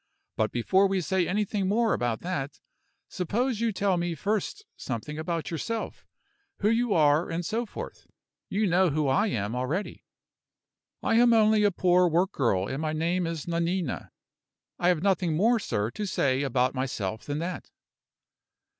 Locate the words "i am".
9.07-9.55, 11.03-11.33